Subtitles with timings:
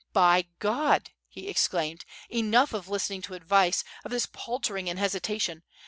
[0.13, 5.61] "By God!" he exclaimed, "enough of listening to advice, of this paltering and hesitation!